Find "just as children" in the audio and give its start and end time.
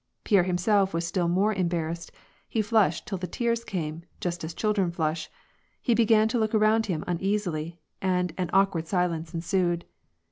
4.19-4.89